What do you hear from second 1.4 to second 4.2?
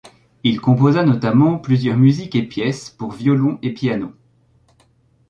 plusieurs musiques et pièces pour violon et piano.